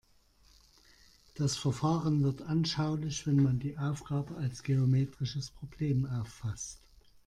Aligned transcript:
Das 1.35 1.57
Verfahren 1.57 2.23
wird 2.23 2.41
anschaulich, 2.41 3.27
wenn 3.27 3.35
man 3.35 3.59
die 3.59 3.77
Aufgabe 3.77 4.35
als 4.37 4.63
geometrisches 4.63 5.51
Problem 5.51 6.07
auffasst. 6.07 6.79